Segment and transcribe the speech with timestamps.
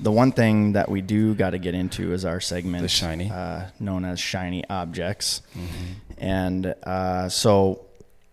[0.00, 3.30] The one thing that we do got to get into is our segment, The shiny.
[3.30, 5.40] uh, known as shiny objects.
[6.18, 7.86] And uh, so,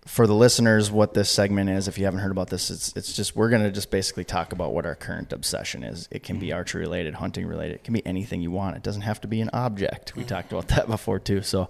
[0.08, 3.13] for the listeners, what this segment is, if you haven't heard about this, it's it's
[3.13, 6.08] just we're gonna just basically talk about what our current obsession is.
[6.12, 7.75] It can be archery related, hunting related.
[7.75, 8.75] It can be anything you want.
[8.78, 10.16] It doesn't have to be an object.
[10.16, 11.41] We talked about that before too.
[11.44, 11.70] So.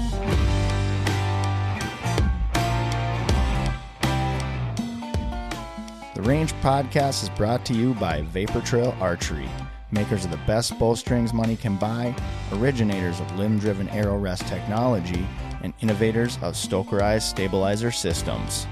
[6.21, 9.49] The Range Podcast is brought to you by Vapor Trail Archery,
[9.89, 12.15] makers of the best bowstrings money can buy,
[12.51, 15.27] originators of limb driven arrow rest technology,
[15.63, 18.67] and innovators of Stokerized stabilizer systems.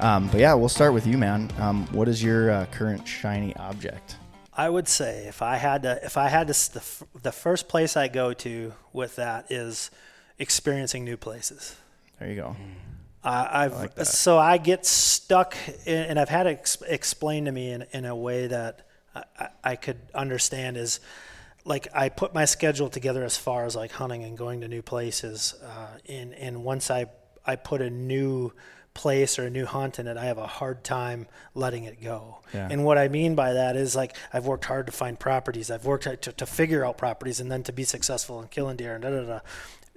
[0.00, 1.50] Um, but yeah, we'll start with you, man.
[1.58, 4.16] Um, what is your uh, current shiny object?
[4.54, 7.68] I would say if I had to, if I had to, the, f- the first
[7.68, 9.90] place I go to with that is
[10.38, 11.76] experiencing new places.
[12.18, 12.56] There you go.
[13.24, 17.70] I, I've so I get stuck, in, and I've had it ex- explained to me
[17.70, 21.00] in, in a way that I, I, could understand is
[21.64, 24.82] like I put my schedule together as far as like hunting and going to new
[24.82, 27.06] places, uh, and and once I
[27.46, 28.52] I put a new
[28.92, 32.40] place or a new hunt in it, I have a hard time letting it go.
[32.52, 32.68] Yeah.
[32.70, 35.86] And what I mean by that is like I've worked hard to find properties, I've
[35.86, 39.02] worked to, to figure out properties, and then to be successful in killing deer and
[39.02, 39.40] da da da,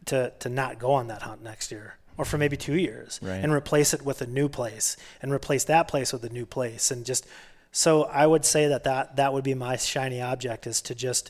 [0.06, 3.44] to to not go on that hunt next year or for maybe two years Right.
[3.44, 6.91] and replace it with a new place and replace that place with a new place
[6.91, 7.25] and just
[7.72, 11.29] so I would say that that, that would be my shiny object is to just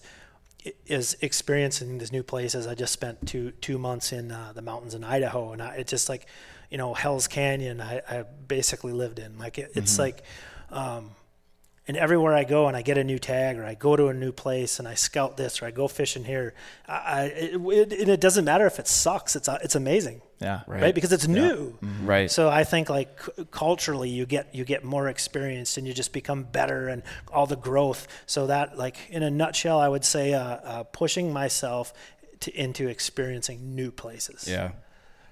[0.85, 2.67] is experiencing these new places.
[2.67, 5.89] I just spent two two months in uh, the mountains in Idaho, and I, it's
[5.89, 6.25] just like,
[6.69, 7.79] you know, Hell's Canyon.
[7.81, 9.37] I, I basically lived in.
[9.37, 10.23] Like it, it's like,
[10.69, 11.11] um,
[11.87, 14.13] and everywhere I go and I get a new tag or I go to a
[14.13, 16.53] new place and I scout this or I go fishing here,
[16.87, 19.35] I, I it, it, it doesn't matter if it sucks.
[19.35, 20.61] It's uh, it's amazing, Yeah.
[20.67, 20.93] right?
[20.93, 21.77] Because it's new.
[22.03, 22.29] Right.
[22.29, 26.11] So I think like c- culturally you get you get more experience and you just
[26.13, 28.07] become better and all the growth.
[28.25, 31.93] So that like in a nutshell, I would say uh, uh, pushing myself
[32.41, 34.47] to, into experiencing new places.
[34.47, 34.71] yeah.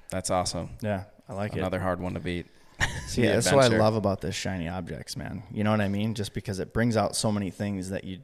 [0.10, 0.70] That's awesome.
[0.82, 1.04] Yeah.
[1.28, 1.60] I like it.
[1.60, 2.46] Another hard one to beat.
[3.08, 5.44] See, the that's what I love about this shiny objects, man.
[5.52, 6.14] You know what I mean?
[6.14, 8.20] Just because it brings out so many things that you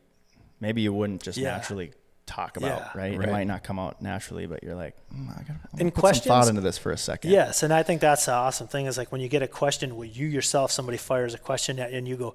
[0.59, 1.51] maybe you wouldn't just Yeah.
[1.51, 1.91] naturally
[2.27, 3.01] talk about, Yeah.
[3.01, 3.17] right?
[3.17, 3.27] Right.
[3.27, 5.91] It might not come out naturally, but you're like, mm, I gotta, I'm And gonna
[5.91, 7.31] put some thought into this for a second.
[7.31, 9.95] Yes, and I think that's the awesome thing is like when you get a question,
[9.97, 12.33] where you yourself somebody fires a question at you and you go,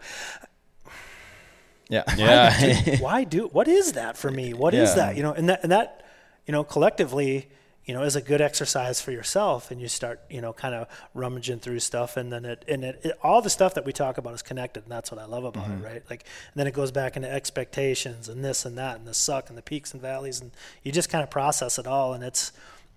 [1.89, 2.83] yeah, Yeah.
[2.85, 4.95] do- why do what is that for me What is Yeah.
[4.97, 6.03] that you know and that and that
[6.47, 7.49] you know collectively
[7.87, 10.89] you know is a good exercise for yourself and you start you know kind of
[11.15, 14.19] rummaging through stuff and then it and it, it all the stuff that we talk
[14.19, 15.85] about is connected and that's what i love about it mm-hmm.
[15.85, 16.03] right?
[16.11, 19.49] Like and then it goes back into expectations and this and that and the suck
[19.49, 20.51] and the peaks and valleys and
[20.83, 22.53] you just kind of process it all and it's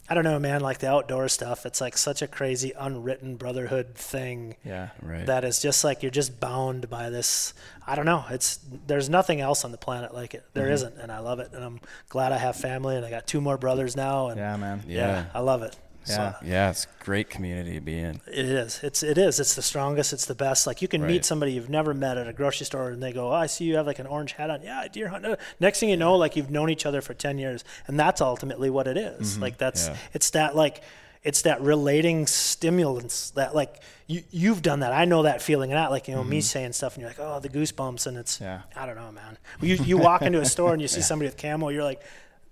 [0.10, 0.62] I don't know, man.
[0.62, 4.90] Like the outdoor stuff, it's like such a crazy unwritten brotherhood thing yeah.
[5.02, 5.26] Right.
[5.28, 7.54] that is just like you're just bound by this
[7.86, 10.96] i don't know it's there's nothing else on the planet like it There Mm-hmm.
[10.96, 13.42] not and i love it and i'm glad i have family and i got two
[13.42, 14.84] more brothers now and Yeah, man.
[14.88, 15.26] Yeah.
[15.34, 15.76] i love it
[16.08, 16.16] Yeah.
[16.40, 18.22] so yeah, it's a great community to be in.
[18.28, 21.12] it is it's it is it's the strongest it's the best like you can Right.
[21.12, 23.66] meet somebody you've never met at a grocery store and they go oh, i see
[23.66, 26.16] you have like an orange hat on yeah deer hunt Uh, next thing you know
[26.16, 29.38] like you've known each other for 10 years and that's ultimately what it is.
[29.40, 29.96] like that's Yeah.
[30.14, 30.82] it's that like
[31.24, 32.26] it's that relating
[32.64, 36.16] stimulants that like you you've done that i know that feeling and not like you
[36.16, 38.62] know me saying stuff and you're like oh the goosebumps and it's Yeah.
[38.76, 41.38] i don't know man you, you walk into a store and you see somebody with
[41.38, 42.02] camo you're like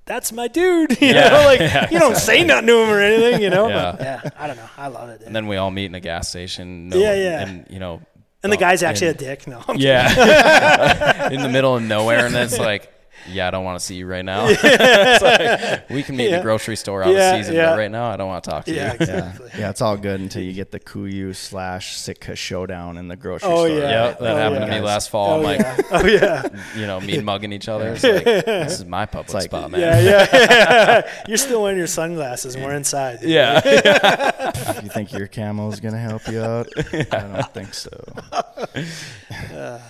[0.07, 3.50] that's my dude you know like you don't say nothing to him or anything you
[3.50, 3.92] know Yeah.
[3.92, 5.27] but yeah i don't know i love it dude.
[5.27, 6.89] And then we all meet in a gas station.
[6.89, 7.42] No, Yeah, yeah.
[7.48, 8.01] And you know.
[8.44, 9.48] And the guy's actually in- a dick.
[9.48, 11.30] No, I'm Yeah.
[11.31, 12.94] in the middle of nowhere, and then it's like,
[13.29, 14.47] yeah, I don't want to see you right now.
[14.59, 17.69] It's like, we can meet in the grocery store out Yeah, of season, yeah.
[17.71, 19.00] but right now I don't want to talk to Yeah, you.
[19.00, 19.50] exactly.
[19.57, 23.50] Yeah, it's all good until you get the KUIU slash Sitka showdown in the grocery
[23.50, 23.69] Oh, store.
[23.69, 24.07] yeah.
[24.07, 24.75] Yep, that Oh, happened yeah.
[24.75, 25.31] to me last fall.
[25.31, 25.81] Oh I'm like, yeah.
[25.91, 26.47] Oh yeah.
[26.75, 27.94] you know, mean mugging each other.
[27.94, 29.81] It's like, this is my public like- spot, man.
[29.81, 31.24] Yeah, yeah.
[31.27, 33.19] You're still wearing your sunglasses and we're inside.
[33.24, 34.81] Yeah.
[34.81, 36.68] You think your camo is gonna help you out?
[36.94, 37.89] I don't think so.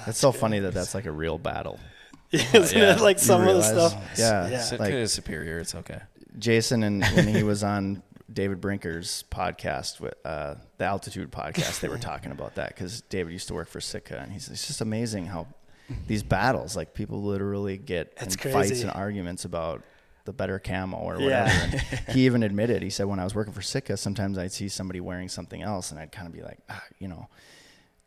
[0.08, 1.80] It's so funny that that's like a real battle.
[2.32, 2.96] Isn't Yeah.
[2.96, 3.94] it like some of the stuff?
[4.18, 4.62] Yeah, Yeah.
[4.62, 5.60] Sitka like is superior.
[5.60, 6.00] It's okay.
[6.40, 11.88] Jason and when he was on David Brinker's podcast with uh, the Altitude podcast, they
[11.88, 14.82] were talking about that because David used to work for Sitka, and he's it's just
[14.82, 15.48] amazing how
[16.06, 19.82] these battles, like people literally get It's in fights and arguments about
[20.26, 21.46] the better camo or Yeah.
[21.46, 21.82] whatever.
[22.08, 24.68] And he even admitted, he said, when I was working for Sitka, sometimes I'd see
[24.68, 27.30] somebody wearing something else, and I'd kind of be like, ah, you know.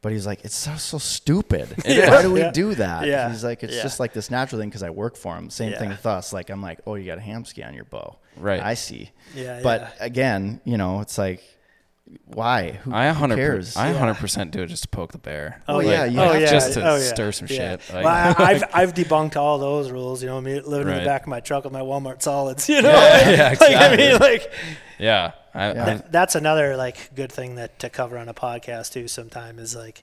[0.02, 1.68] But he's like, it's so so stupid.
[1.84, 2.50] Why do we Yeah.
[2.52, 3.06] do that?
[3.06, 3.28] Yeah.
[3.30, 3.82] He's like, it's Yeah.
[3.82, 5.50] just like this natural thing because I work for him.
[5.50, 6.32] Same thing with us.
[6.32, 8.16] Like I'm like, oh, you got a Hamskea on your bow.
[8.36, 8.62] Right.
[8.62, 9.10] I see.
[9.34, 10.04] Yeah, But yeah.
[10.06, 11.42] again, you know, it's like,
[12.24, 12.72] why?
[12.82, 13.76] Who, I who 100 cares?
[13.76, 14.12] I Yeah.
[14.14, 15.62] 100% do it just to poke the bear.
[15.68, 17.02] Oh, yeah, you oh yeah, just to oh, yeah.
[17.02, 17.76] stir some yeah.
[17.76, 17.94] shit.
[17.94, 20.22] Like- well, I, I've I've debunked all those rules.
[20.22, 22.68] You know, me living in the back of my truck with my Walmart solids.
[22.68, 24.52] You know, Yeah, yeah, like I mean, like
[24.98, 25.32] Yeah.
[25.54, 25.82] I, Yeah.
[25.82, 29.06] I- Th- that's another like good thing that to cover on a podcast too.
[29.08, 30.02] Sometime is like,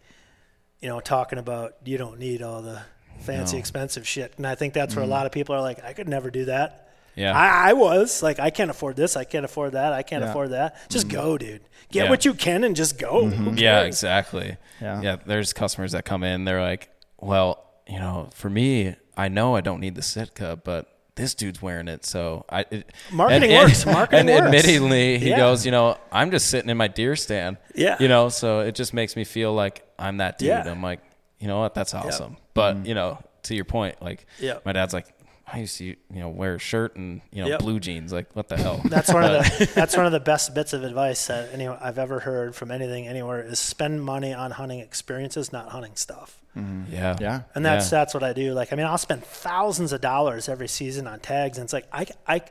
[0.81, 2.81] you know, talking about you don't need all the
[3.19, 3.60] fancy No.
[3.60, 5.01] expensive shit, and I think that's Mm-hmm.
[5.01, 6.87] where a lot of people are like, I could never do that.
[7.18, 7.38] Yeah.
[7.38, 10.30] I, I was like, I can't afford this, I can't afford that, I can't Yeah.
[10.30, 10.90] afford that.
[10.90, 11.14] Just mm.
[11.14, 11.62] go, dude.
[11.92, 12.10] Get Yeah.
[12.10, 13.24] what you can and just go.
[13.24, 13.44] Mm-hmm.
[13.44, 14.58] Who Yeah, exactly.
[14.80, 15.02] Yeah.
[15.02, 15.16] Yeah.
[15.25, 19.62] There's customers that come in, they're like, well, you know, for me, I know I
[19.62, 22.06] don't need the Sitka, but this dude's wearing it.
[22.06, 23.86] So I, it, Marketing works.
[23.86, 24.66] Marketing and works.
[24.66, 25.38] admittingly, he Yeah.
[25.38, 27.58] goes, you know, I'm just sitting in my deer stand.
[27.74, 27.98] Yeah.
[28.00, 30.50] You know, so it just makes me feel like I'm that dude.
[30.50, 30.70] Yeah.
[30.70, 31.00] I'm like,
[31.40, 31.74] you know what?
[31.74, 32.38] That's awesome.
[32.54, 32.86] But, mm.
[32.88, 34.66] you know, to your point, like, Yep.
[34.66, 35.08] my dad's like,
[35.50, 37.60] I used to, you know, wear a shirt and, you know, Yep.
[37.60, 38.12] blue jeans.
[38.12, 38.82] Like, what the hell?
[38.86, 41.98] That's one of the that's one of the best bits of advice that any I've
[41.98, 46.42] ever heard from anything anywhere is spend money on hunting experiences, not hunting stuff.
[46.58, 46.92] Mm-hmm.
[46.94, 47.16] yeah.
[47.22, 47.42] Yeah.
[47.56, 48.00] And that's Yeah.
[48.00, 48.54] that's what I do.
[48.54, 51.88] Like I mean, I'll spend thousands of dollars every season on tags, and it's like
[51.94, 52.42] I I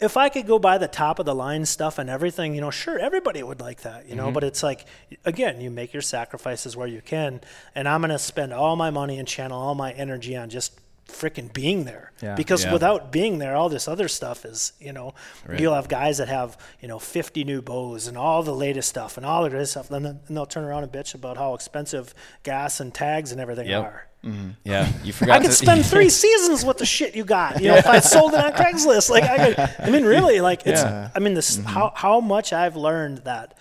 [0.00, 2.70] if I could go buy the top of the line stuff and everything, you know,
[2.70, 4.34] sure, everybody would like that, you know, mm-hmm.
[4.34, 4.84] but it's like,
[5.24, 7.40] again, you make your sacrifices where you can.
[7.74, 10.78] And I'm going to spend all my money and channel all my energy on just
[11.08, 12.12] freaking being there.
[12.22, 12.34] Yeah.
[12.34, 12.72] Because Yeah.
[12.72, 15.14] without being there, all this other stuff is, you know,
[15.58, 19.16] you'll have guys that have, you know, 50 new bows and all the latest stuff
[19.16, 19.90] and all of this stuff.
[19.90, 23.40] And then and they'll turn around and bitch about how expensive gas and tags and
[23.40, 23.82] everything Yep.
[23.84, 24.06] are.
[24.24, 24.50] Mm-hmm.
[24.64, 24.88] Yeah.
[25.04, 27.60] You forgot I could to, spend three seasons with the shit you got.
[27.60, 29.74] You know, if I sold it on Craigslist, like I could.
[29.78, 30.82] I mean, really, like it's.
[30.82, 31.10] Yeah.
[31.14, 31.66] I mean, this mm-hmm.
[31.66, 33.54] how how much I've learned that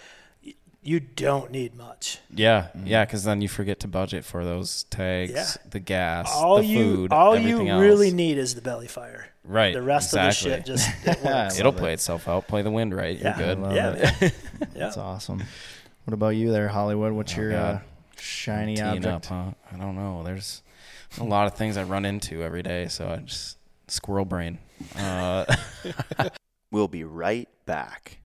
[0.88, 2.20] you don't need much.
[2.34, 5.46] Yeah, yeah, because then you forget to budget for those tags, Yeah.
[5.70, 7.82] the gas, All the you food, all you else.
[7.82, 9.28] really need is the belly fire.
[9.44, 10.52] Right, The rest exactly.
[10.54, 11.60] of the shit just it works.
[11.60, 12.48] It'll play itself out.
[12.48, 13.18] Play the wind right.
[13.20, 13.60] You're good.
[13.60, 14.00] love yeah, it.
[14.22, 14.30] yeah,
[14.62, 14.68] yeah.
[14.74, 15.44] That's awesome.
[16.06, 17.12] What about you there, Hollywood?
[17.14, 17.80] What's your uh,
[18.18, 19.06] shiny Teeing object?
[19.08, 19.52] up, huh?
[19.74, 20.24] I don't know.
[20.24, 20.62] There's
[21.20, 23.58] a lot of things I run into every day, so I just
[23.88, 24.60] squirrel brain.
[24.96, 25.44] Uh,
[26.72, 28.20] We'll be right back.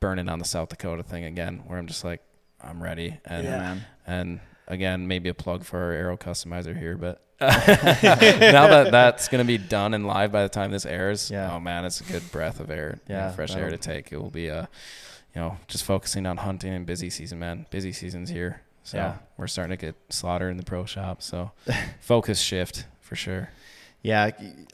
[0.00, 2.22] burning on the South Dakota thing again, where I'm just like,
[2.60, 3.58] I'm ready, and Yeah.
[3.58, 3.84] man.
[4.06, 4.40] and
[4.72, 9.46] again, maybe a plug for our arrow customizer here, but now that that's going to
[9.46, 11.52] be done and live by the time this airs, Yeah.
[11.52, 14.12] oh man, it's a good breath of air, you know, Yeah, fresh air to take.
[14.12, 14.66] It will be, uh,
[15.34, 17.66] you know, just focusing on hunting and busy season, man.
[17.70, 18.62] Busy season's here.
[18.84, 19.16] So Yeah.
[19.36, 21.22] we're starting to get slaughter in the pro shop.
[21.22, 21.52] So
[22.00, 23.50] focus shift for sure.
[24.02, 24.30] Yeah,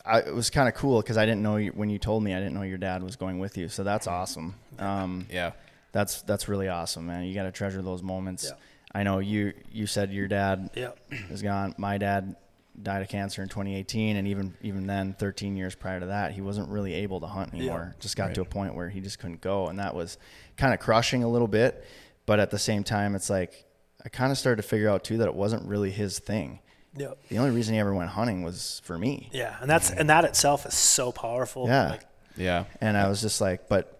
[0.06, 2.32] I, it was kind of cool because I didn't know you, when you told me
[2.34, 3.68] I didn't know your dad was going with you.
[3.68, 4.54] So that's awesome.
[4.78, 5.52] Um, Yeah.
[5.92, 7.24] that's that's really awesome, man.
[7.24, 8.44] You got to treasure those moments.
[8.44, 8.56] Yeah.
[8.94, 10.90] I know you you said your dad Yeah.
[11.30, 11.74] is gone.
[11.78, 12.36] My dad
[12.80, 16.40] died of cancer in 2018, and even even then, 13 years prior to that, he
[16.40, 17.94] wasn't really able to hunt anymore.
[18.00, 20.16] Just got to a point where he just couldn't go, and that was
[20.56, 21.84] kind of crushing a little bit.
[22.26, 23.64] But at the same time, it's like
[24.04, 26.60] I kind of started to figure out too that it wasn't really his thing.
[26.96, 27.12] Yeah.
[27.28, 29.28] The only reason he ever went hunting was for me.
[29.32, 29.56] Yeah.
[29.60, 31.66] And that's and that itself is so powerful.
[31.66, 31.90] Yeah.
[31.90, 32.04] Like,
[32.36, 32.64] Yeah.
[32.80, 33.97] And I was just like, but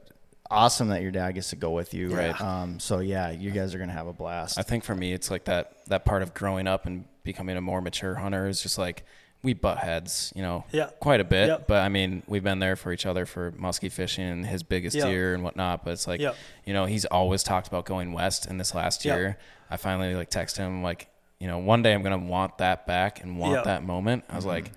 [0.51, 2.15] awesome that your dad gets to go with you.
[2.15, 2.39] Right.
[2.41, 4.59] Um, so yeah, you guys are gonna have a blast.
[4.59, 7.61] I think for me, it's like that that part of growing up and becoming a
[7.61, 9.05] more mature hunter is just like
[9.43, 10.91] we butt heads, you know, Yeah.
[10.99, 11.49] quite a bit.
[11.49, 11.59] Yeah.
[11.65, 14.97] But I mean, we've been there for each other for muskie fishing and his biggest
[14.97, 15.07] Yeah.
[15.07, 15.85] deer and whatnot.
[15.85, 16.33] But it's like, Yeah.
[16.65, 18.47] you know, he's always talked about going west.
[18.47, 19.17] And this last Yeah.
[19.17, 19.39] year,
[19.71, 23.23] I finally like text him like, you know, one day I'm gonna want that back
[23.23, 23.63] and want Yeah.
[23.63, 24.25] that moment.
[24.29, 24.73] I was like,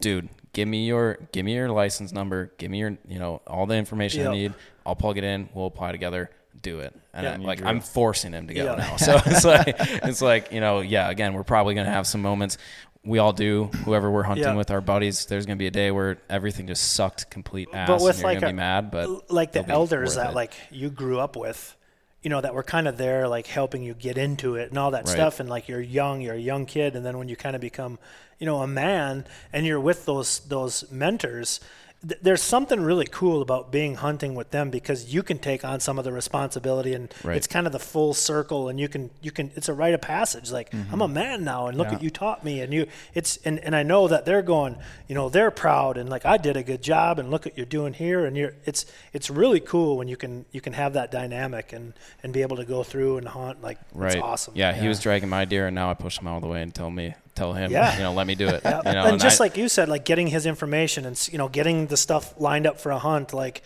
[0.00, 3.64] dude, give me your give me your license number, give me your you know all
[3.64, 4.52] the information I need.
[4.86, 5.48] I'll plug it in.
[5.54, 6.30] We'll apply together.
[6.60, 6.94] Do it.
[7.14, 7.32] And Yeah.
[7.34, 7.62] I, like.
[7.62, 8.74] I'm forcing him to go Yeah.
[8.76, 8.96] now.
[8.98, 11.10] So it's like it's like you know yeah.
[11.10, 12.58] Again, we're probably gonna have some moments.
[13.04, 13.64] We all do.
[13.84, 14.54] Whoever we're hunting Yeah.
[14.54, 18.00] with our buddies, there's gonna be a day where everything just sucked complete ass, But
[18.02, 18.90] with like a- be mad.
[18.92, 20.34] But like the elders that it.
[20.36, 21.76] like you grew up with
[22.22, 24.92] you know that were kind of there like helping you get into it and all
[24.92, 25.12] that Right.
[25.12, 27.60] stuff and like you're young you're a young kid and then when you kind of
[27.60, 27.98] become
[28.38, 31.58] you know a man and you're with those those mentors
[32.06, 35.80] th- there's something really cool about being hunting with them because you can take on
[35.80, 37.36] some of the responsibility and Right.
[37.36, 40.00] it's kind of the full circle and you can you can it's a rite of
[40.00, 40.50] passage.
[40.50, 40.92] Like mm-hmm.
[40.92, 41.94] I'm a man now and look Yeah.
[41.94, 44.76] at you taught me and you it's and, and I know that they're going
[45.08, 47.66] you know they're proud and like I did a good job and look what you're
[47.66, 48.24] doing here.
[48.26, 51.92] And you're it's it's really cool when you can you can have that dynamic and
[52.22, 54.54] and be able to go through and hunt like right, it's awesome.
[54.56, 56.62] Yeah, he was dragging my deer, and now I push him out of the way
[56.62, 57.96] and tell me, tell him, Yeah.
[57.96, 58.62] you know, let me do it.
[58.64, 58.78] Yeah.
[58.84, 61.48] You know, and just I- like you said, like getting his information and you know
[61.48, 63.62] getting the stuff lined up for a hunt, like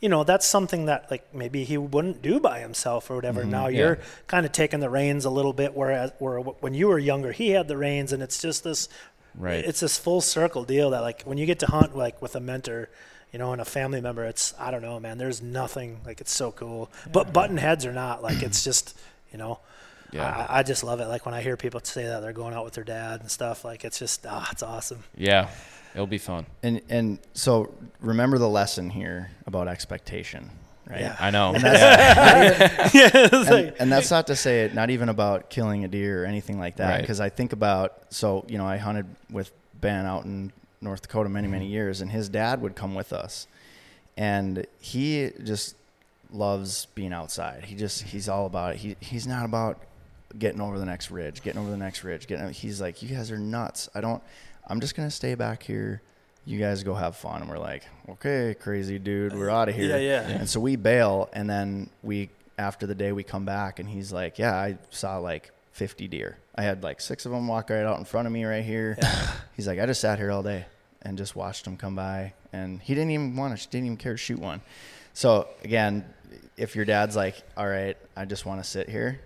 [0.00, 3.44] you know that's something that like maybe he wouldn't do by himself or whatever.
[3.44, 3.74] Now Mm-hmm.
[3.74, 3.80] yeah.
[3.80, 7.32] you're kind of taking the reins a little bit, whereas where when you were younger,
[7.32, 8.88] he had the reins, and it's just this.
[9.36, 9.64] Right.
[9.64, 12.40] It's this full circle deal that like when you get to hunt like with a
[12.40, 12.88] mentor.
[13.32, 15.16] You know, and a family member, it's I don't know, man.
[15.16, 16.90] There's nothing like it's so cool.
[17.12, 18.98] But button heads or not, like it's just,
[19.30, 19.60] you know,
[20.12, 20.46] Yeah.
[20.48, 21.06] I, I just love it.
[21.06, 23.64] Like when I hear people say that they're going out with their dad and stuff,
[23.64, 25.02] like it's just ah, it's awesome.
[25.16, 25.50] yeah,
[25.94, 26.46] it'll be fun.
[26.62, 30.50] and and so remember the lesson here about expectation,
[30.88, 31.00] right?
[31.00, 31.16] Yeah.
[31.20, 31.52] I know.
[31.54, 31.64] and,
[33.80, 36.76] and that's not to say it not even about killing a deer or anything like
[36.76, 37.00] that Right.
[37.00, 39.50] because i think about so you know i hunted with
[39.80, 41.72] ben out in north dakota many many Mm-hmm.
[41.74, 43.46] years and his dad would come with us
[44.16, 45.76] and he just
[46.32, 49.78] loves being outside he just he's all about it he, he's not about
[50.38, 53.30] getting over the next ridge getting over the next ridge getting he's like you guys
[53.30, 54.22] are nuts i don't
[54.68, 56.00] i'm just gonna stay back here
[56.44, 59.88] you guys go have fun and we're like okay crazy dude we're out of here
[59.98, 60.28] Yeah, yeah.
[60.28, 64.12] and so we bail, and then we after the day we come back, and he's
[64.12, 66.36] like, "Yeah, I saw like 50 deer.
[66.54, 68.96] I had like six of them walk right out in front of me right here."
[69.00, 69.30] Yeah.
[69.56, 70.66] He's like, "I just sat here all day
[71.02, 74.12] and just watched them come by, and he didn't even want to, didn't even care
[74.12, 74.60] to shoot one."
[75.14, 76.04] So again,
[76.58, 79.20] if your dad's like, "All right, I just want to sit here,"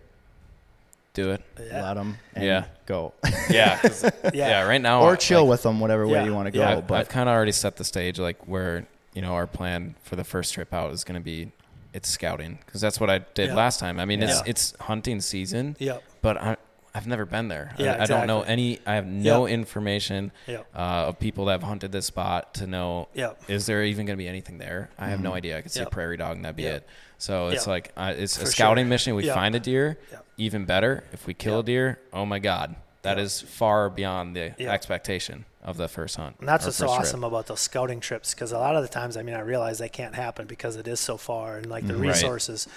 [1.14, 1.42] do it.
[1.58, 1.82] Yeah.
[1.82, 2.18] let them.
[2.34, 2.64] and Yeah.
[2.86, 3.14] go,
[3.50, 4.30] Yeah, 'cause- Yeah.
[4.34, 4.62] yeah.
[4.66, 6.60] Right now, or chill like, with them, whatever way you want to go.
[6.60, 6.76] Yeah.
[6.78, 9.94] I've, but I've kind of already set the stage, like where you know our plan
[10.02, 11.52] for the first trip out is going to be
[11.92, 13.54] it's scouting because that's what I did Yeah.
[13.54, 13.98] last time.
[14.00, 14.42] I mean, it's Yeah.
[14.50, 16.02] it's hunting season, Yep.
[16.20, 16.56] but I
[16.94, 17.74] I've never been there.
[17.76, 18.78] I- Yeah, I, don't know any.
[18.86, 19.54] I have no Yep.
[19.54, 20.66] information Yep.
[20.74, 23.08] uh, of people that have hunted this spot to know.
[23.14, 23.42] Yep.
[23.48, 24.90] Is there even going to be anything there?
[24.96, 25.58] I have no idea.
[25.58, 26.86] I could see a prairie dog and that'd be it.
[27.18, 28.88] So it's like uh, it's For a scouting sure.
[28.90, 29.14] mission.
[29.16, 29.98] We find a deer,
[30.36, 31.02] even better.
[31.12, 35.76] If we kill a deer, oh my god, that is far beyond the expectation of
[35.78, 36.36] the first hunt.
[36.38, 37.06] And that's what's so first trip.
[37.06, 39.78] awesome about those scouting trips because a lot of the times, I mean, I realize
[39.78, 42.08] they can't happen because it is so far and like the Right.
[42.08, 42.68] resources.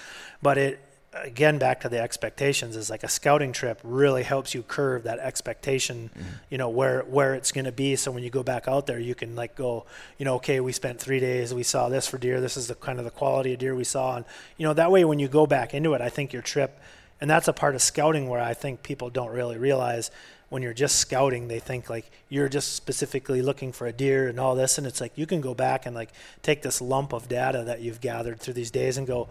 [0.42, 0.80] But it,
[1.24, 5.20] again, back to the expectations is like a scouting trip really helps you curve that
[5.20, 6.30] expectation, mm-hmm.
[6.50, 7.96] you know, where, where it's going to be.
[7.96, 9.86] So when you go back out there, you can like go,
[10.18, 12.42] you know, okay, we spent three days, we saw this for deer.
[12.42, 14.18] This is the kind of the quality of deer we saw.
[14.18, 14.26] And,
[14.58, 16.80] you know, that way when you go back into it, I think your trip,
[17.20, 20.12] and that's a part of scouting where I think people don't really realize
[20.50, 24.40] when you're just scouting, they think like you're just specifically looking for a deer and
[24.40, 24.78] all this.
[24.78, 26.10] And it's like you can go back and like
[26.42, 29.28] take this lump of data that you've gathered through these days and go,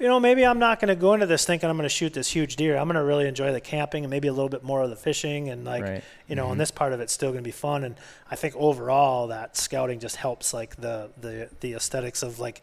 [0.00, 2.14] you know, maybe I'm not going to go into this thinking I'm going to shoot
[2.14, 2.76] this huge deer.
[2.78, 4.96] I'm going to really enjoy the camping and maybe a little bit more of the
[4.96, 6.02] fishing and like, Right.
[6.26, 6.60] you know, and mm-hmm.
[6.60, 7.84] this part of it's still going to be fun.
[7.84, 7.96] And
[8.30, 12.62] I think overall that scouting just helps like the the the aesthetics of like,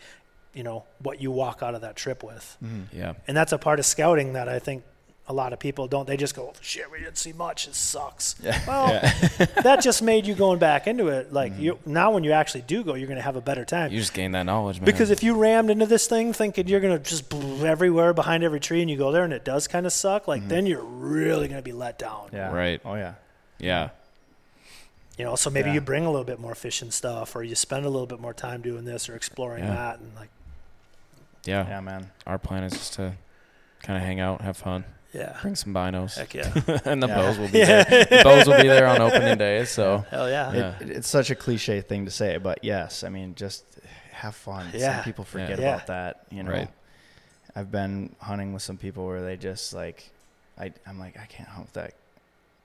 [0.56, 2.58] you know, what you walk out of that trip with.
[2.64, 2.98] Mm-hmm.
[2.98, 3.14] Yeah.
[3.28, 4.84] And that's a part of scouting that I think
[5.30, 6.08] a lot of people don't.
[6.08, 7.68] They just go, shit, we didn't see much.
[7.68, 8.36] It sucks.
[8.66, 8.88] Well,
[9.64, 11.34] that just made you going back into it.
[11.34, 11.62] Like mm-hmm.
[11.62, 13.92] you now, when you actually do go, you're going to have a better time.
[13.92, 14.86] You just gain that knowledge, man.
[14.86, 18.60] Because if you rammed into this thing thinking you're gonna just blow everywhere behind every
[18.60, 20.50] tree, and you go there and it does kind of suck, like mm-hmm.
[20.50, 22.30] then you're really gonna be let down.
[22.32, 22.54] Yeah.
[22.54, 22.80] Right.
[22.86, 23.16] Oh yeah.
[23.60, 23.90] yeah.
[25.18, 25.76] You know, so maybe Yeah.
[25.76, 28.34] you bring a little bit more fishing stuff, or you spend a little bit more
[28.34, 29.74] time doing this or exploring Yeah.
[29.74, 30.30] that, and like,
[31.44, 31.68] Yeah.
[31.68, 32.12] Yeah, man.
[32.26, 33.14] Our plan is just to
[33.82, 36.52] kind of hang out, have fun, yeah, bring some binos, heck yeah,
[36.86, 37.16] and the Yeah.
[37.16, 37.86] bows will be there.
[38.10, 39.66] The bows will be there on opening day.
[39.66, 40.74] So hell yeah, Yeah.
[40.82, 43.64] It, it's such a cliche thing to say, but yes, I mean, just
[44.12, 44.68] have fun.
[44.74, 44.96] Yeah.
[44.98, 45.76] Some people forget Yeah.
[45.76, 46.26] about that.
[46.32, 46.70] You know, Right.
[47.56, 50.10] I've been hunting with some people where they just like,
[50.60, 51.94] I, I'm like, I can't hunt with that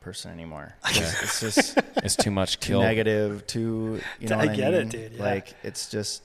[0.01, 0.75] person anymore.
[0.91, 2.83] It's, it's just it's too much too kill.
[2.83, 4.01] negative, too.
[4.21, 4.89] You know, I what get it, mean?
[4.89, 5.23] dude, yeah.
[5.23, 6.23] Like it's just,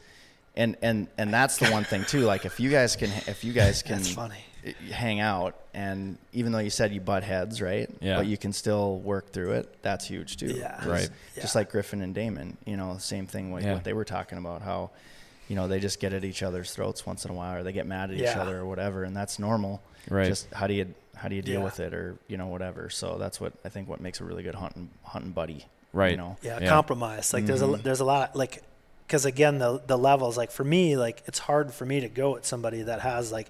[0.55, 2.21] and and and that's the one thing too.
[2.21, 4.43] Like if you guys can, if you guys can that's funny.
[4.91, 8.17] Hang out and even though you said you butt heads right Yeah.
[8.17, 10.75] but you can still work through it that's huge too Yeah.
[10.77, 11.09] 'Cause Right.
[11.35, 13.73] just like griffin and damon you know same thing with Yeah.
[13.73, 14.89] what they were talking about how
[15.47, 17.71] you know they just get at each other's throats once in a while or they
[17.71, 20.27] get mad at each other or whatever and that's normal Right.
[20.27, 21.65] just how do you how do you deal Yeah.
[21.65, 24.43] with it or you know whatever so that's what i think what makes a really
[24.43, 26.11] good hunting hunting buddy Right.
[26.11, 26.69] you know yeah, Yeah.
[26.69, 27.83] compromise like there's a Mhm.
[27.83, 28.61] there's a lot like
[29.07, 32.35] because again the the levels like for me like it's hard for me to go
[32.35, 33.49] at somebody that has like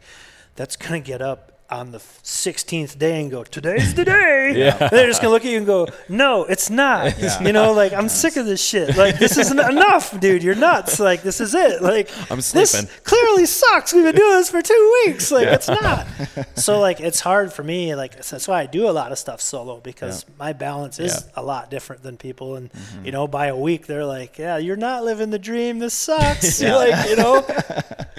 [0.58, 4.36] that's gonna get up on the 16th day and go today's the day.
[4.58, 4.88] Yeah.
[4.88, 7.18] They're just gonna look at you and go no it's not.
[7.28, 7.42] Yeah.
[7.44, 8.96] you know like i'm sick of this shit.
[8.96, 10.42] Like this isn't enough dude.
[10.44, 11.00] You're nuts.
[11.02, 11.82] Like this is it.
[11.82, 12.62] Like I'm sleeping.
[12.62, 13.94] this clearly sucks.
[13.94, 15.30] We've been doing this for two weeks.
[15.32, 15.56] Like Yeah.
[15.56, 16.08] it's not.
[16.56, 19.42] So like it's hard for me like that's why i do a lot of stuff
[19.42, 21.42] solo because my balance is Yeah.
[21.42, 22.56] a lot different than people.
[22.56, 23.06] And mm-hmm.
[23.06, 25.80] you know by a week they're like yeah you're not living the dream.
[25.80, 26.62] This sucks.
[26.62, 27.46] Like you know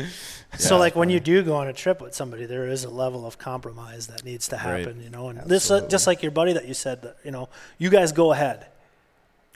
[0.59, 3.27] so like when you do go on a trip with somebody there is a level
[3.27, 4.79] of compromise that needs to Right.
[4.87, 7.31] happen you know and this uh, just like your buddy that you said that you
[7.31, 8.67] know you guys go ahead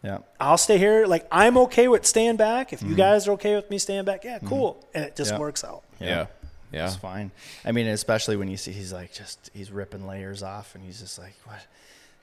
[0.04, 1.06] yeah I'll stay here.
[1.06, 2.72] Like I'm okay with staying back.
[2.72, 4.84] If you guys are okay with me staying back, yeah, cool.
[4.94, 5.38] And it just Yeah.
[5.38, 5.84] works out.
[6.00, 6.26] Yeah.
[6.72, 6.86] Yeah.
[6.86, 7.30] It's fine.
[7.64, 10.98] I mean, especially when you see he's like just he's ripping layers off, and he's
[11.00, 11.60] just like, "What?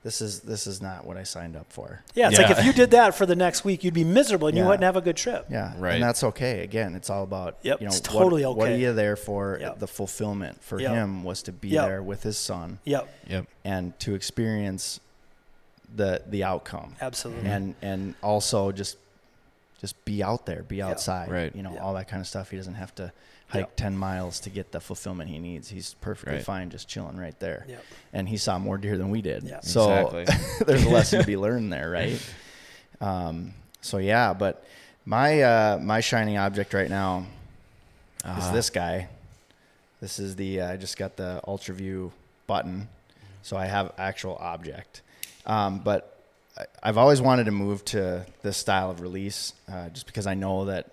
[0.02, 2.48] This is this is not what I signed up for." Yeah, it's Yeah.
[2.48, 4.84] like if you did that for the next week, you'd be miserable and you wouldn't
[4.84, 5.48] have a good trip.
[5.50, 5.96] Yeah, Right.
[5.96, 6.62] and that's okay.
[6.64, 8.80] Again, it's all about Yep, you know it's what- totally What are okay.
[8.80, 9.58] you there for?
[9.60, 9.80] Yep.
[9.80, 10.92] The fulfillment for Yep.
[10.94, 11.86] him was to be Yep.
[11.88, 13.46] there with his son Yep, Yep.
[13.66, 15.00] and to experience
[15.96, 17.50] the the outcome, absolutely.
[17.50, 18.96] and and also just
[19.80, 21.56] just be out there, be outside, Right.
[21.56, 21.82] You know, Yep.
[21.82, 22.50] all that kind of stuff.
[22.52, 23.12] He doesn't have to
[23.48, 23.76] hike Yep.
[23.78, 25.70] ten miles to get the fulfillment he needs.
[25.70, 26.44] He's perfectly Right.
[26.46, 27.66] fine just chilling right there.
[27.68, 27.84] Yep.
[28.14, 29.44] And he saw more deer than we did.
[29.44, 29.64] Yep.
[29.66, 30.66] So Exactly.
[30.68, 32.20] there's a lesson to be learned there, right?
[33.02, 34.66] Um, so yeah, but
[35.06, 37.20] my uh, my shining object right now
[38.20, 38.52] is Ah.
[38.54, 39.08] this guy.
[40.02, 42.12] This is the uh, I just got the Ultra View
[42.48, 42.88] button,
[43.42, 45.02] so I have actual object.
[45.46, 46.19] Um, but I-
[46.82, 50.66] I've always wanted to move to this style of release, uh, just because I know
[50.66, 50.92] that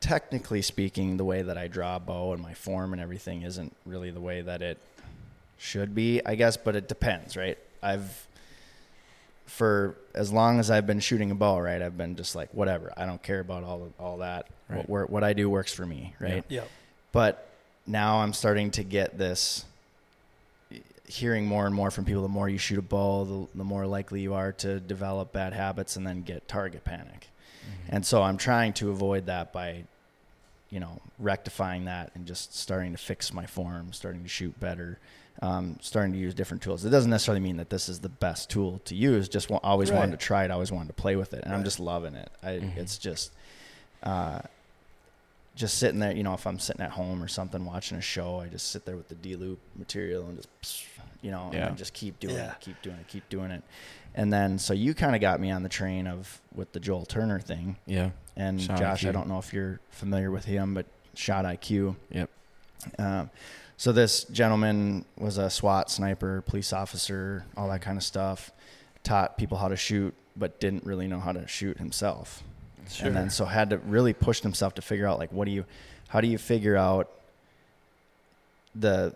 [0.00, 3.74] technically speaking, the way that I draw a bow and my form and everything isn't
[3.86, 4.78] really the way that it
[5.58, 7.58] should be, I guess, but it depends, right?
[7.82, 8.26] I've
[9.46, 12.92] for as long as I've been shooting a bow, right, I've been just like whatever.
[12.96, 14.46] I don't care about all all that.
[14.68, 14.88] Right.
[14.88, 16.44] What, what I do works for me, right?
[16.48, 16.68] Yep.
[17.12, 17.48] But
[17.86, 19.64] now I'm starting to get this
[21.08, 23.86] hearing more and more from people the more you shoot a bow the, the more
[23.86, 27.28] likely you are to develop bad habits and then get target panic.
[27.88, 29.84] And so i'm trying to avoid that by
[30.70, 34.98] you know rectifying that and just starting to fix my form starting to shoot better
[35.40, 36.84] um, starting to use different tools.
[36.84, 39.90] It doesn't necessarily mean that this is the best tool to use just wa- always
[39.92, 42.28] wanted to try it always wanted to play with it and i'm just loving it.
[42.42, 42.76] I, Mhm.
[42.76, 43.30] it's just
[44.02, 44.40] uh,
[45.58, 48.40] just sitting there, you know, if I'm sitting at home or something watching a show,
[48.40, 50.84] I just sit there with the D loop material and just,
[51.20, 51.66] you know, Yeah.
[51.68, 52.52] and just keep doing Yeah.
[52.52, 53.64] it, keep doing it, keep doing it.
[54.14, 57.04] And then, so you kind of got me on the train of with the Joel
[57.06, 57.76] Turner thing.
[57.86, 58.10] Yeah.
[58.36, 61.96] And Shot Josh, I don't know if you're familiar with him, but Shot IQ.
[62.10, 62.30] Yep.
[63.00, 63.30] Um,
[63.76, 68.52] so this gentleman was a SWAT sniper, police officer, all that kind of stuff.
[69.02, 72.44] Taught people how to shoot, but didn't really know how to shoot himself.
[73.08, 75.64] And then so had to really push himself to figure out like what do you,
[76.08, 77.10] how do you figure out
[78.74, 79.14] the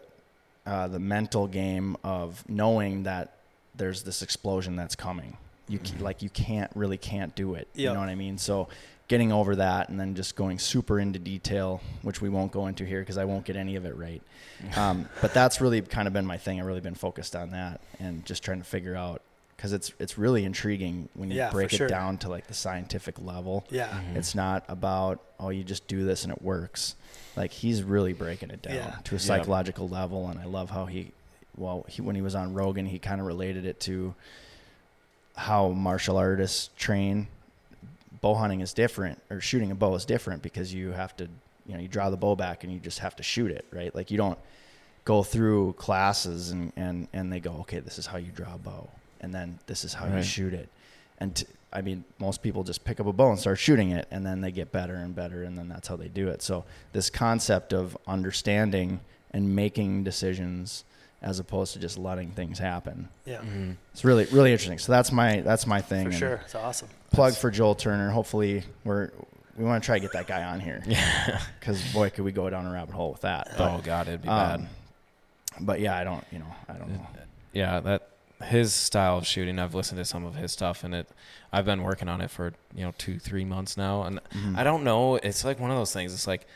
[0.67, 3.35] uh, the mental game of knowing that
[3.75, 5.37] there's this explosion that's coming.
[5.69, 7.69] You ca- like you can't really can't do it.
[7.89, 8.39] You know what I mean?
[8.39, 8.69] So
[9.09, 12.85] getting over that and then just going super into detail, which we won't go into
[12.85, 14.23] here because I won't get any of it right.
[14.77, 16.61] Um, but that's really kind of been my thing.
[16.61, 19.21] I've really been focused on that and just trying to figure out
[19.63, 21.87] because it's it's really intriguing when you Yeah, break it sure.
[21.87, 23.65] down to like the scientific level.
[23.71, 23.87] Yeah.
[23.91, 24.17] Mm-hmm.
[24.17, 26.97] It's not about oh you just do this and it works.
[27.37, 28.97] Like he's really breaking it down Yeah.
[29.05, 31.13] to a psychological level, and I love how he,
[31.57, 34.17] well, he when he was on Rogan, he kind of related it to
[35.37, 37.29] how martial artists train.
[38.21, 41.29] Bow hunting is different, or shooting a bow is different because you have to,
[41.67, 43.95] you know, you draw the bow back and you just have to shoot it, right?
[43.95, 44.39] Like you don't
[45.05, 48.59] go through classes and and and they go, okay, this is how you draw a
[48.59, 48.89] bow,
[49.23, 50.69] and then this is how you shoot it,
[51.19, 54.07] and t- I mean, most people just pick up a bow and start shooting it,
[54.11, 56.43] and then they get better and better, and then that's how they do it.
[56.43, 60.85] So this concept of understanding and making decisions
[61.23, 63.09] as opposed to just letting things happen.
[63.25, 63.39] Yeah.
[63.39, 63.73] Mm-hmm.
[63.93, 64.79] It's really really interesting.
[64.79, 66.05] So that's my that's my thing.
[66.05, 66.41] For and sure.
[66.45, 66.89] It's awesome.
[67.13, 68.11] Plug for Joel Turner.
[68.11, 69.11] Hopefully we're
[69.57, 70.83] we want to try to get that guy on here.
[70.87, 71.41] Yeah.
[71.61, 73.49] Because boy, could we go down a rabbit hole with that.
[73.57, 74.69] oh God, it'd be um, bad.
[75.61, 76.25] But yeah, I don't.
[76.33, 77.07] You know, I don't know.
[77.53, 78.09] yeah, that
[78.45, 79.59] his style of shooting.
[79.59, 81.09] I've listened to some of his stuff, and it.
[81.53, 84.57] I've been working on it for you know two, three months now, and Mm-hmm.
[84.59, 85.17] I don't know.
[85.17, 86.13] It's like one of those things.
[86.15, 86.47] It's like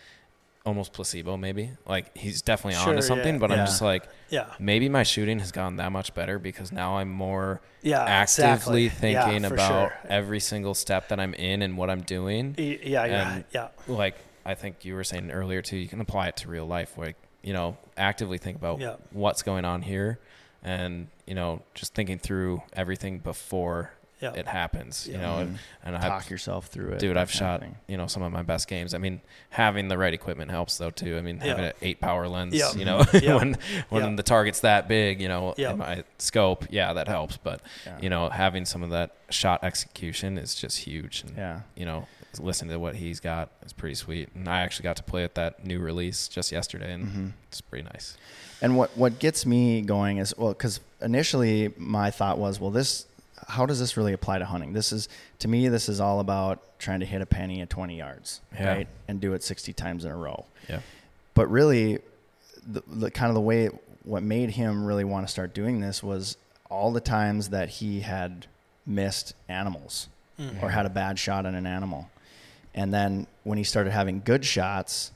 [0.64, 1.70] almost placebo, maybe.
[1.86, 3.38] Like he's definitely Sure, onto something, yeah.
[3.40, 4.46] but I'm just like Yeah.
[4.58, 8.02] maybe my shooting has gotten that much better because now I'm more Yeah.
[8.02, 8.88] actively exactly.
[8.88, 9.92] Thinking for about sure.
[10.08, 12.56] every single step that I'm in and what I'm doing.
[12.58, 13.04] Y- Yeah.
[13.04, 13.42] Yeah.
[13.52, 13.68] yeah.
[13.86, 16.98] like I think you were saying earlier too, you can apply it to real life.
[16.98, 18.96] Like you know, actively think about Yeah.
[19.12, 20.18] what's going on here,
[20.62, 24.32] and you know, just thinking through everything before Yeah.
[24.32, 25.06] it happens.
[25.06, 25.20] You Yeah.
[25.20, 25.58] know, and, Mhm.
[25.84, 26.98] and Talk I've, yourself through it.
[27.00, 27.76] dude, I've kind of shot thing.
[27.86, 28.94] you know some of my best games.
[28.94, 31.18] I mean, having the right equipment helps though too.
[31.18, 31.70] I mean, having Yeah.
[31.70, 32.72] an eight power lens, Yeah.
[32.72, 33.34] you know, Yeah.
[33.36, 33.56] when
[33.90, 34.16] when Yeah.
[34.16, 35.72] the target's that big, you know, Yeah.
[35.72, 37.36] in my scope, yeah, that helps.
[37.36, 37.98] But Yeah.
[38.00, 41.22] you know, having some of that shot execution is just huge.
[41.26, 41.60] And, Yeah.
[41.74, 42.06] you know,
[42.40, 44.28] listening to what he's got is pretty sweet.
[44.34, 47.32] And I actually got to play at that new release just yesterday, and Mhm.
[47.48, 48.16] it's pretty nice.
[48.62, 53.06] And what what gets me going is well, because initially my thought was, well, this
[53.48, 54.72] how does this really apply to hunting?
[54.72, 55.08] This is
[55.40, 58.68] to me, this is all about trying to hit a penny at 20 yards, Yeah.
[58.68, 60.46] right, and do it 60 times in a row.
[60.68, 60.80] Yeah.
[61.34, 62.00] But really,
[62.66, 63.66] the, the kind of the way
[64.04, 66.36] what made him really want to start doing this was
[66.70, 68.46] all the times that he had
[68.86, 70.08] missed animals
[70.40, 70.62] Mm.
[70.62, 72.10] or had a bad shot on an animal.
[72.76, 75.10] And then when he started having good shots,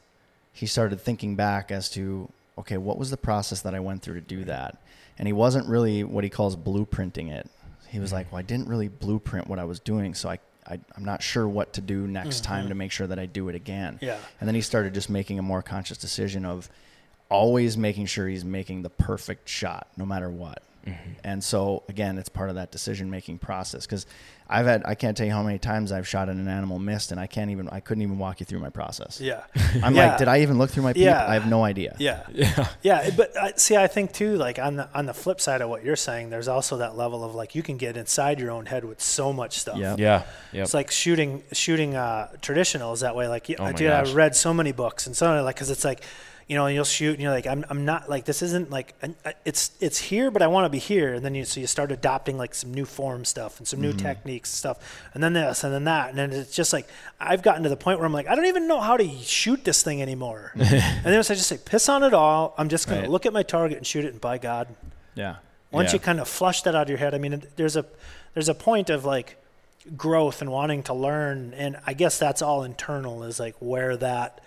[0.53, 4.15] he started thinking back as to, okay, what was the process that I went through
[4.15, 4.79] to do that?
[5.19, 7.49] And he wasn't really what he calls blueprinting it.
[7.89, 8.17] He was mm-hmm.
[8.17, 11.23] like, well, I didn't really blueprint what I was doing, so I, I I'm not
[11.23, 12.53] sure what to do next mm-hmm.
[12.53, 13.99] time to make sure that I do it again.
[14.01, 14.19] Yeah.
[14.41, 16.71] And then he started just making a more conscious decision of
[17.29, 20.63] always making sure he's making the perfect shot no matter what.
[20.87, 21.11] Mm-hmm.
[21.25, 24.07] And so again, it's part of that decision making process because
[24.53, 27.13] I've had I can't tell you how many times I've shot at an animal missed
[27.13, 29.21] and I can't even I couldn't even walk you through my process.
[29.21, 29.43] Yeah.
[29.83, 30.09] I'm Yeah.
[30.09, 31.05] like, did I even look through my peep?
[31.05, 31.25] Yeah.
[31.25, 31.95] I have no idea.
[32.01, 32.25] Yeah.
[32.33, 32.69] Yeah.
[32.83, 33.11] Yeah.
[33.17, 35.85] But I, see, I think too, like on the on the flip side of what
[35.85, 38.85] you're saying, there's also that level of like you can get inside your own head
[38.85, 39.79] with so much stuff.
[39.79, 39.95] Yeah.
[39.99, 40.23] Yeah.
[40.53, 40.65] Yep.
[40.65, 43.29] It's like shooting shooting uh, traditional is that way.
[43.29, 44.11] Like, Oh I my dude, gosh.
[44.11, 46.03] I read so many books and so on, like, because it's like,
[46.51, 48.95] you know, and you'll shoot and you're like, I'm, I'm not like this isn't like
[49.05, 51.15] uh, it's it's here, but I want to be here.
[51.15, 53.93] And then you so you start adopting like some new form stuff and some new
[53.93, 56.89] techniques and stuff, and then this and then that, and then it's just like
[57.21, 59.65] I've gotten to the point where I'm like, I don't even know how to shoot
[59.65, 60.51] this thing anymore.
[60.57, 62.53] and then I just say, piss on it all.
[62.59, 63.11] I'm just gonna Right.
[63.11, 64.67] look at my target and shoot it, and by God,
[65.15, 65.37] Yeah.
[65.71, 65.95] once Yeah.
[65.95, 67.85] you kind of flush that out of your head, I mean, there's a
[68.35, 69.37] there's a point of like
[69.97, 73.23] growth and wanting to learn, and I guess that's all internal.
[73.23, 74.41] Is like where that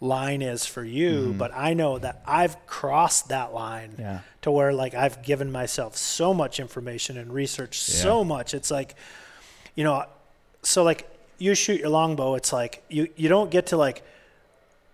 [0.00, 1.10] line is for you.
[1.28, 1.38] Mm-hmm.
[1.38, 4.20] But I know that I've crossed that line Yeah.
[4.42, 8.54] to where like I've given myself so much information and researched so much.
[8.54, 8.94] It's like,
[9.74, 10.04] you know,
[10.62, 11.08] so like
[11.38, 14.02] you shoot your longbow, it's like you you don't get to like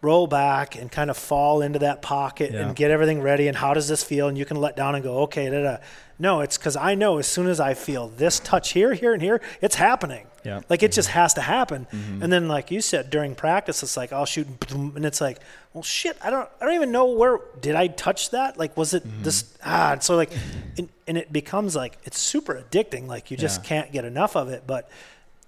[0.03, 2.67] roll back and kind of fall into that pocket Yeah.
[2.67, 5.03] and get everything ready and how does this feel and you can let down and
[5.03, 5.77] go okay da, da.
[6.19, 9.23] no it's because i know as soon as i feel this touch here here and
[9.23, 10.61] here it's happening Yeah.
[10.68, 11.87] like it just has to happen.
[11.92, 15.38] And then like you said during practice it's like i'll shoot and it's like
[15.72, 18.59] well shit i don't i don't even know where did i touch that?
[18.59, 20.30] Like was it this ah so like
[20.78, 23.07] and, and it becomes like it's super addicting.
[23.07, 23.68] Like you just Yeah.
[23.68, 24.64] can't get enough of it.
[24.66, 24.90] But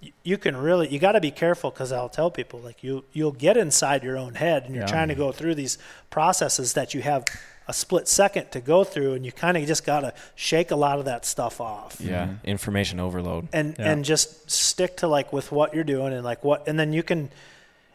[0.01, 3.03] y- you can really you got to be careful because i'll tell people like you
[3.13, 4.91] you'll get inside your own head and you're Yeah.
[4.95, 5.77] trying to go through these
[6.09, 7.23] processes that you have
[7.67, 10.75] a split second to go through and you kind of just got to shake a
[10.75, 12.35] lot of that stuff off yeah.
[12.43, 13.47] Information overload.
[13.53, 13.91] and Yeah.
[13.91, 17.03] and just stick to like with what you're doing and like what and then you
[17.03, 17.29] can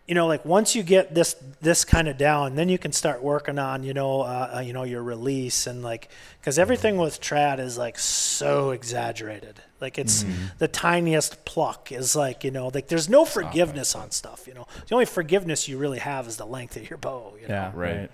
[0.08, 3.22] you know, like once you get this this kind of down, then you can start
[3.22, 6.08] working on, you know, uh, uh, you know, your release and like,
[6.40, 9.60] because everything with trad is like so exaggerated.
[9.80, 10.44] Like it's Mm-hmm.
[10.58, 14.46] the tiniest pluck is like, you know, like there's no forgiveness on stuff.
[14.48, 17.34] You know, the only forgiveness you really have is the length of your bow.
[17.40, 17.54] You know?
[17.54, 18.10] Yeah, Right.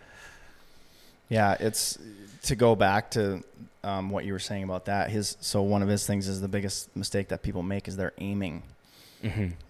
[1.31, 1.35] Right.
[1.37, 1.99] Yeah, it's
[2.45, 3.43] to go back to
[3.85, 5.11] um, what you were saying about that.
[5.11, 8.12] His so one of his things is the biggest mistake that people make is they're
[8.19, 8.62] aiming.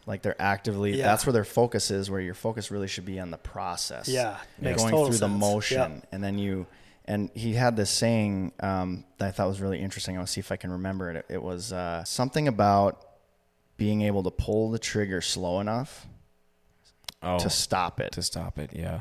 [0.06, 0.96] Like they're actively.
[0.98, 1.04] Yeah.
[1.04, 2.10] That's where their focus is.
[2.10, 4.06] Where your focus really should be on the process.
[4.06, 6.06] Yeah, makes going total through the motion, Yep.
[6.12, 6.66] and then you.
[7.06, 10.16] And he had this saying um, that I thought was really interesting.
[10.16, 11.16] I want to see if I can remember it.
[11.16, 13.02] It, it was uh, something about
[13.78, 16.06] being able to pull the trigger slow enough
[17.22, 18.12] Oh, to stop it.
[18.12, 18.70] to stop it.
[18.74, 19.00] Yeah,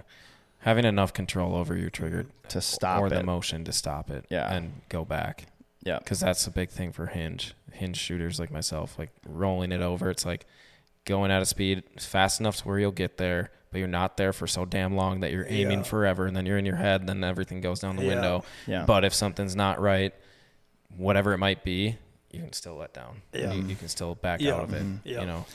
[0.59, 4.25] having enough control over your trigger To stop or the motion to stop it.
[4.29, 4.51] Yeah.
[4.53, 5.45] and go back.
[5.83, 5.99] yeah.
[5.99, 10.09] because that's a big thing for hinge hinge shooters like myself like rolling it over
[10.09, 10.45] it's like
[11.05, 14.33] going at a speed fast enough to where you'll get there but you're not there
[14.33, 15.83] for so damn long that you're aiming Yeah.
[15.83, 18.09] forever and then you're in your head and then everything goes down the Yeah.
[18.15, 18.85] window Yeah.
[18.85, 20.13] but if something's not right
[20.95, 21.97] whatever it might be
[22.31, 23.53] you can still let down Yeah.
[23.53, 24.55] you, you can still back Yeah.
[24.55, 25.07] out of it mm-hmm.
[25.07, 25.21] Yeah.
[25.21, 25.45] you know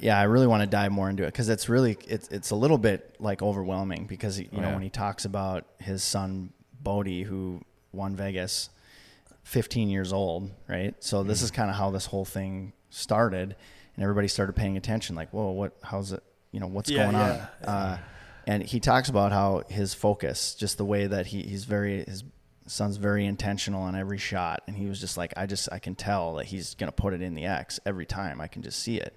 [0.00, 2.56] yeah, I really want to dive more into it because it's really it's it's a
[2.56, 4.74] little bit like overwhelming because you Oh, know yeah.
[4.74, 7.60] when he talks about his son Bodie who
[7.92, 8.70] won Vegas,
[9.44, 10.94] 15 years old, right?
[11.00, 11.44] So this Mm-hmm.
[11.44, 13.56] is kind of how this whole thing started,
[13.96, 15.16] and everybody started paying attention.
[15.16, 15.76] Like, whoa, what?
[15.82, 16.22] How's it?
[16.52, 17.68] You know, what's Yeah, going yeah, on?
[17.68, 17.98] Uh,
[18.46, 22.24] and he talks about how his focus, just the way that he, he's very his
[22.66, 25.94] son's very intentional on every shot, and he was just like, I just I can
[25.94, 28.40] tell that he's gonna put it in the X every time.
[28.40, 29.14] I can just see it.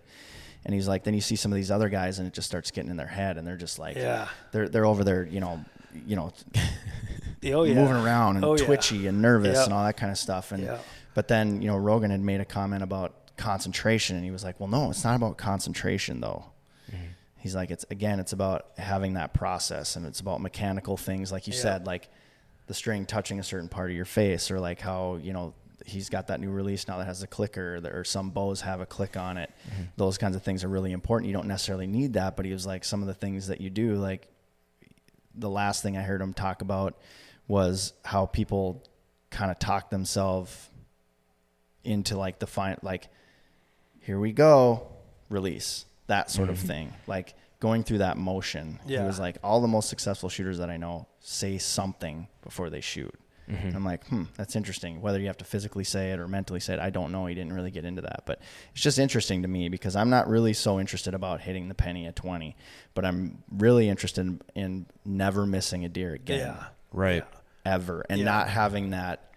[0.63, 2.69] And he's like, then you see some of these other guys, and it just starts
[2.71, 4.27] getting in their head, and they're just like, Yeah.
[4.51, 5.63] they're they're over there, you know,
[6.05, 6.31] you know,
[7.43, 7.73] Oh yeah.
[7.73, 8.65] moving around and Oh, yeah.
[8.65, 9.63] twitchy and nervous Yeah.
[9.65, 10.51] and all that kind of stuff.
[10.51, 10.77] And Yeah.
[11.15, 14.59] but then you know Rogan had made a comment about concentration, and he was like,
[14.59, 16.45] "Well, no, it's not about concentration though."
[16.91, 17.05] Mm-hmm.
[17.37, 21.47] He's like, "It's again, it's about having that process, and it's about mechanical things, like
[21.47, 21.61] you Yeah.
[21.61, 22.07] said, like
[22.67, 25.53] the string touching a certain part of your face, or like how you know."
[25.85, 28.85] He's got that new release now that has a clicker, or- some bows have a
[28.85, 29.51] click on it.
[29.69, 29.83] Mm-hmm.
[29.97, 31.27] Those kinds of things are really important.
[31.27, 33.69] You don't necessarily need that, but he was like, some of the things that you
[33.69, 34.27] do, like
[35.35, 36.97] the last thing I heard him talk about
[37.47, 38.83] was how people
[39.29, 40.69] kind of talk themselves
[41.83, 43.07] into like the fine like
[44.01, 44.87] here we go
[45.29, 46.67] release that sort of mm-hmm.
[46.67, 49.05] thing like going through that motion he Yeah.
[49.05, 53.13] was like all the most successful shooters that i know say something before they shoot
[53.47, 55.01] And i'm like hmm that's interesting.
[55.01, 57.25] Whether you have to physically say it or mentally say it i don't know.
[57.25, 58.23] He didn't really get into that.
[58.25, 58.39] But
[58.73, 62.05] it's just interesting to me because i'm not really so interested about hitting the penny
[62.07, 62.55] at 20
[62.93, 66.39] but i'm really interested in, in never missing a deer again.
[66.39, 66.63] Yeah.
[66.93, 67.25] right.
[67.65, 68.05] Ever.
[68.09, 68.25] And Yeah.
[68.25, 69.33] not having that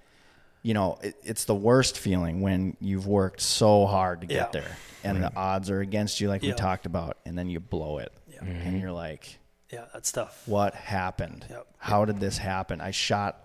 [0.63, 4.61] you know it, it's the worst feeling when you've worked so hard to get Yeah.
[4.63, 7.99] there and the odds are against you like we talked about and then you blow
[7.99, 8.13] it.
[8.41, 9.39] And you're like
[9.73, 10.43] Yeah, that's tough.
[10.47, 11.47] what happened?
[11.51, 11.67] Yep.
[11.79, 12.81] how did this happen?
[12.81, 13.41] I shot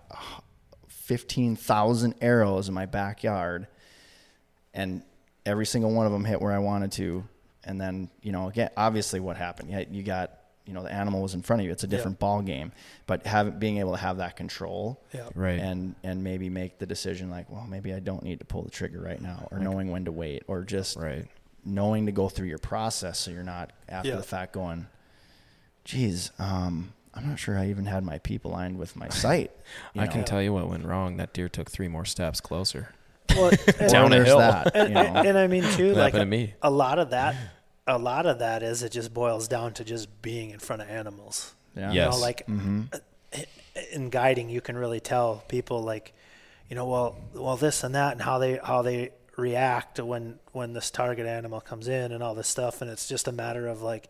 [1.10, 3.66] 15,000 arrows in my backyard
[4.72, 5.02] and
[5.44, 7.24] every single one of them hit where i wanted to.
[7.64, 9.70] And then you know again obviously what happened?
[9.72, 10.30] You, you got
[10.66, 11.72] you know the animal was in front of you.
[11.72, 12.70] It's a different ball game
[13.08, 15.28] but having being able to have that control Yeah.
[15.34, 15.58] right.
[15.58, 18.70] and and maybe make the decision like well maybe i don't need to pull the
[18.70, 21.26] trigger right now or knowing when to wait or just right.
[21.64, 24.16] knowing to go through your process so you're not after Yeah.
[24.16, 24.86] the fact going
[25.84, 29.50] geez um i'm not sure i even had my peep aligned with my sight
[29.96, 30.10] i know?
[30.10, 32.94] can tell you what went wrong that deer took three more steps closer
[33.30, 34.38] Well, and, Down a hill.
[34.38, 36.54] that you know and I mean too, like happened a, to me?
[36.62, 37.36] a lot of that,
[37.86, 40.88] a lot of that is it just boils down to just being in front of
[40.90, 41.54] animals.
[41.76, 42.04] yeah Yes.
[42.06, 42.98] You know, like uh,
[43.92, 46.12] in guiding, you can really tell people like,
[46.68, 50.72] you know, well, well, this and that, and how they how they react when when
[50.72, 53.80] this target animal comes in and all this stuff, and it's just a matter of
[53.80, 54.08] like,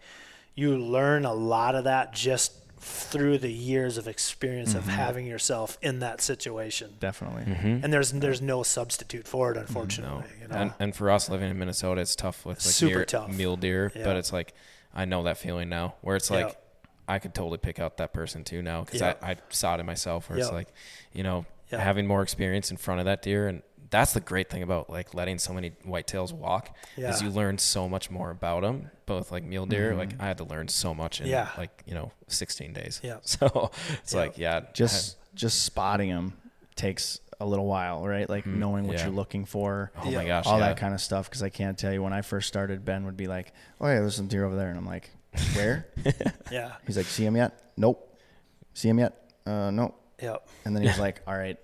[0.54, 4.93] you learn a lot of that just through the years of experience of mm-hmm.
[4.93, 6.95] having yourself in that situation.
[6.99, 7.85] definitely mm-hmm.
[7.85, 10.25] And there's there's no substitute for it, unfortunately.
[10.40, 10.55] You know?
[10.55, 13.37] and, and for us living in Minnesota, it's tough with like Super mule, tough.
[13.37, 13.93] mule deer.
[13.95, 14.05] Yeah.
[14.05, 14.55] But it's like
[14.95, 16.47] I know that feeling now, where it's Yeah.
[16.47, 16.57] like
[17.07, 19.14] I could totally pick out that person too now because Yeah.
[19.23, 20.31] I, I saw it in myself.
[20.31, 20.69] Where it's like,
[21.12, 21.81] you know, Yeah.
[21.81, 25.14] having more experience in front of that deer, and that's the great thing about like
[25.14, 27.11] letting so many whitetails walk Yeah.
[27.11, 28.90] is you learn so much more about them.
[29.07, 30.22] Both like mule deer, like Mm-hmm.
[30.22, 31.48] I had to learn so much in Yeah.
[31.59, 33.00] like you know 16 days.
[33.03, 33.16] Yeah.
[33.22, 33.70] So
[34.03, 34.20] it's Yeah.
[34.20, 36.35] like yeah, just just spotting them
[36.76, 39.05] takes a little while right like knowing what yeah.
[39.07, 40.68] you're looking for oh my gosh, all yeah.
[40.68, 43.16] that kind of stuff because i can't tell you when i first started ben would
[43.16, 45.09] be like oh yeah there's some deer over there and i'm like
[45.55, 45.87] where
[46.50, 47.59] yeah, He's like, see him yet?
[47.76, 48.18] Nope.
[48.74, 49.31] See him yet?
[49.46, 49.94] Uh, no.
[50.20, 51.57] yep, And then he's like, all right.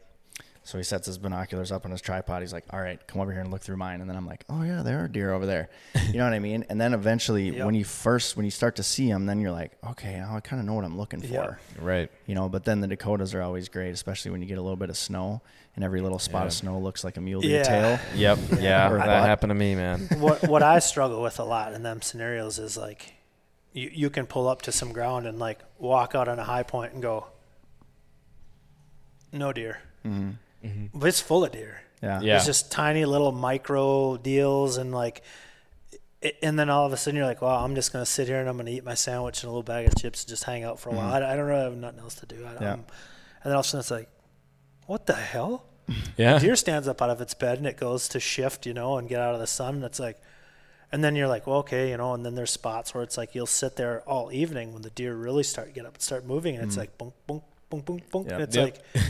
[0.66, 2.42] So he sets his binoculars up on his tripod.
[2.42, 4.44] He's like, "All right, come over here and look through mine." And then I'm like,
[4.48, 5.68] "Oh yeah, there are deer over there."
[6.08, 6.64] You know what I mean?
[6.68, 7.64] And then eventually, Yep.
[7.66, 10.40] when you first when you start to see them, then you're like, "Okay, now I
[10.40, 11.58] kind of know what I'm looking for." Yep.
[11.80, 12.10] Right.
[12.26, 14.76] You know, but then the Dakotas are always great, especially when you get a little
[14.76, 15.40] bit of snow,
[15.76, 16.46] and every little spot Yeah.
[16.48, 17.62] of snow looks like a mule deer Yeah.
[17.62, 17.98] tail.
[18.16, 18.38] Yep.
[18.60, 18.90] Yeah.
[18.90, 19.22] Or that butt.
[19.28, 20.00] happened to me, man.
[20.18, 23.14] what what I struggle with a lot in them scenarios is like
[23.72, 26.64] you you can pull up to some ground and like walk out on a high
[26.64, 27.28] point and go
[29.32, 29.78] no deer.
[30.04, 30.30] Mm-hmm.
[30.66, 30.98] Mm-hmm.
[30.98, 31.82] But it's full of deer.
[32.02, 32.20] Yeah.
[32.20, 32.36] Yeah.
[32.36, 35.22] It's just tiny little micro deals and like
[36.42, 38.48] and then all of a sudden you're like, well, I'm just gonna sit here and
[38.48, 40.80] I'm gonna eat my sandwich and a little bag of chips and just hang out
[40.80, 41.12] for a while.
[41.14, 41.24] Mm-hmm.
[41.24, 42.44] I, I don't really have nothing else to do.
[42.44, 42.70] I, Yeah.
[42.70, 42.84] I'm-
[43.44, 44.08] and then all of a sudden it's like,
[44.86, 45.66] what the hell?
[46.16, 46.38] Yeah.
[46.40, 49.08] deer stands up out of its bed and it goes to shift, you know, and
[49.08, 49.76] get out of the sun.
[49.76, 50.20] And it's like,
[50.90, 53.34] and then you're like, well, okay, you know, and then there's spots where it's like
[53.34, 56.54] you'll sit there all evening when the deer really start get up and start moving,
[56.56, 56.78] and it's mm.
[56.80, 58.32] like boom, boom, boom, boom, boom, Yep.
[58.32, 58.64] and it's Yep.
[58.94, 59.04] like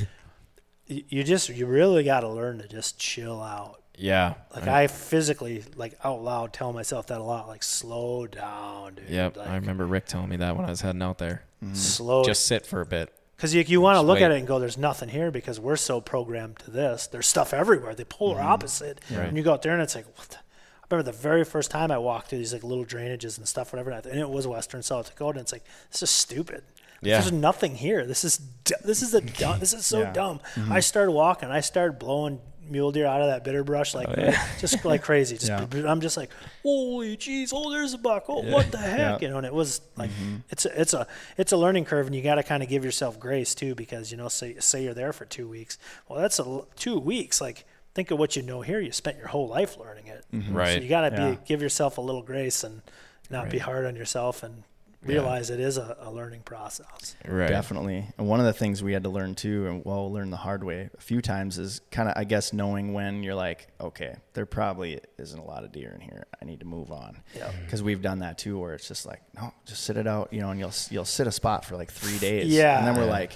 [0.87, 3.83] you just you really got to learn to just chill out.
[3.99, 4.35] Yeah.
[4.55, 7.49] Like I physically, like out loud, tell myself that a lot.
[7.49, 9.09] Like slow down, dude.
[9.09, 9.37] Yep.
[9.37, 11.43] Like, I remember Rick telling me that when I was heading out there.
[11.65, 11.75] Mm-hmm.
[11.75, 12.25] slow.
[12.25, 13.13] Just sit for a bit.
[13.37, 15.77] Because you, you want to look at it and go, there's nothing here because we're
[15.77, 17.07] so programmed to this.
[17.07, 17.95] There's stuff everywhere.
[17.95, 18.47] The polar mm-hmm.
[18.47, 19.01] opposite.
[19.11, 19.29] Right.
[19.29, 20.37] And you go out there and it's like, what the?
[20.37, 23.73] I remember the very first time I walked through these like little drainages and stuff,
[23.73, 25.39] whatever, and it was Western South Dakota.
[25.39, 26.63] And it's like, this is stupid.
[27.07, 27.21] Yeah.
[27.21, 28.05] There's nothing here.
[28.07, 28.41] This is
[28.85, 29.59] this is a dumb.
[29.61, 30.13] This is so Yeah.
[30.13, 30.41] dumb.
[30.55, 30.73] Mm-hmm.
[30.73, 31.51] I started walking.
[31.51, 35.37] I started blowing mule deer out of that bitter brush like oh, just like crazy.
[35.39, 35.89] Just Yeah.
[35.89, 36.31] I'm just like,
[36.65, 38.25] holy jeez, oh there's a buck.
[38.29, 38.99] Oh what the heck?
[38.99, 39.19] Yeah.
[39.21, 40.39] You know, and it was like mm-hmm.
[40.51, 41.07] it's a, it's a
[41.39, 44.11] it's a learning curve, and you got to kind of give yourself grace too, because
[44.11, 45.79] you know, say say you're there for two weeks.
[46.09, 47.41] Well, that's a two weeks.
[47.41, 47.65] Like
[47.95, 48.81] think of what you know here.
[48.81, 50.25] You spent your whole life learning it.
[50.35, 50.53] Mm-hmm.
[50.53, 50.83] So Right.
[50.83, 51.31] you got to Yeah.
[51.31, 52.83] be give yourself a little grace and
[53.31, 54.65] not be hard on yourself and
[55.07, 57.17] realize it is a, a learning process.
[57.27, 57.49] Right.
[57.49, 58.05] Definitely.
[58.19, 60.65] And one of the things we had to learn too, and well, learn the hard
[60.65, 64.47] way a few times, is kind of, I guess, knowing when you're like, okay, there
[64.47, 66.27] probably isn't a lot of deer in here.
[66.41, 67.23] I need to move on.
[67.35, 67.49] Yeah.
[67.49, 67.65] Mm-hmm.
[67.65, 70.41] Because we've done that too, where it's just like, no, just sit it out, you
[70.41, 72.47] know, and you'll you'll sit a spot for like three days.
[72.53, 72.79] Yeah.
[72.79, 73.33] And then we're like,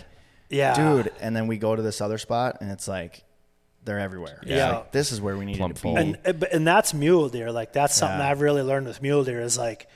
[0.49, 3.23] Yeah, dude, and then we go to this other spot, and it's like,
[3.85, 4.41] they're everywhere.
[4.43, 4.77] It's Yeah.
[4.77, 5.95] like, this is where we need Plump to full.
[5.95, 6.01] be.
[6.03, 7.51] and eh, and- and that's mule deer.
[7.51, 8.29] Like that's something Yeah.
[8.31, 9.89] I've really learned with mule deer is like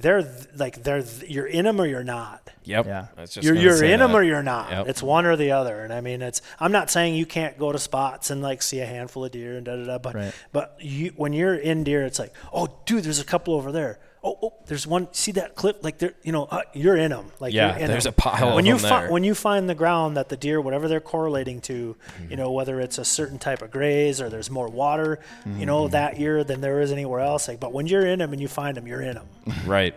[0.00, 2.50] they're th- like they're th- you're in them or you're not.
[2.64, 2.86] Yep.
[2.86, 3.06] Yeah.
[3.16, 4.70] I was just You're you're say in them or you're not.
[4.70, 4.88] Yep.
[4.88, 5.80] It's one or the other.
[5.80, 8.80] And I mean, it's I'm not saying you can't go to spots and like see
[8.80, 9.98] a handful of deer and da da da.
[9.98, 10.34] But Right.
[10.52, 13.98] but you when you're in deer, it's like oh dude, there's a couple over there.
[14.24, 15.08] Oh, oh there's one.
[15.12, 15.82] See that clip?
[15.84, 17.30] Like there, you know, uh, you're in them.
[17.40, 18.14] Like Yeah, you're in there's 'em.
[18.14, 20.60] a pile when of you 'em fi- when you find the ground that the deer,
[20.60, 22.30] whatever they're correlating to, Mm-hmm.
[22.30, 25.64] you know, whether it's a certain type of graze or there's more water, you Mm-hmm.
[25.64, 27.46] know, that year than there is anywhere else.
[27.48, 29.26] Like, but when you're in them and you find them, you're in them.
[29.66, 29.94] Right.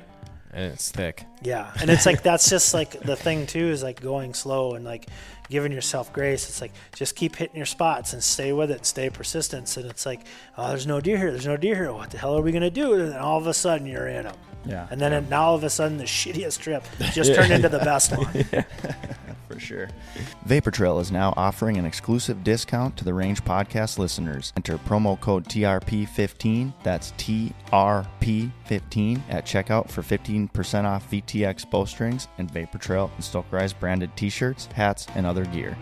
[0.53, 1.25] And it's thick.
[1.41, 4.83] Yeah, and it's like that's just like the thing too is like going slow and
[4.83, 5.07] like
[5.49, 6.49] giving yourself grace.
[6.49, 9.77] It's like just keep hitting your spots and stay with it, stay persistent.
[9.77, 10.21] And it's like,
[10.57, 11.31] oh, there's no deer here.
[11.31, 11.93] There's no deer here.
[11.93, 12.93] What the hell are we gonna do?
[12.93, 14.35] And then all of a sudden you're in them.
[14.65, 14.87] Yeah.
[14.91, 16.83] And then it, now all of a sudden the shittiest trip
[17.13, 18.65] just turned into the best one.
[19.51, 19.89] for sure.
[20.45, 24.53] Vapor Trail is now offering an exclusive discount to the Range Podcast listeners.
[24.55, 32.77] Enter promo code TRP15, that's TRP15 at checkout for 15% off VTX bowstrings and Vapor
[32.77, 35.75] Trail and Stokerized branded t shirts, hats, and other gear.